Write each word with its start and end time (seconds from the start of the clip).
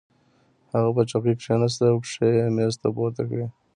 هغه 0.73 0.89
په 0.95 1.03
چوکۍ 1.09 1.33
کېناست 1.43 1.79
او 1.91 1.97
پښې 2.03 2.27
یې 2.37 2.45
مېز 2.55 2.73
ته 2.81 2.87
پورته 2.95 3.23
کړې 3.29 3.47